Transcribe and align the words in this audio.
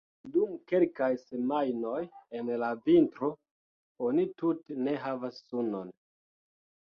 Dum 0.35 0.53
kelkaj 0.69 1.09
semajnoj 1.23 1.97
en 2.39 2.49
la 2.63 2.69
vintro 2.89 3.29
oni 4.09 4.27
tute 4.41 4.79
ne 4.89 4.97
havas 5.05 5.39
sunon. 5.53 5.95